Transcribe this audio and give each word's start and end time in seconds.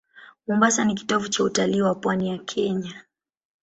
Mombasa 0.47 0.85
ni 0.85 0.95
kitovu 0.95 1.27
cha 1.29 1.43
utalii 1.43 1.81
wa 1.81 1.95
pwani 1.95 2.29
ya 2.29 2.37
Kenya. 2.37 3.03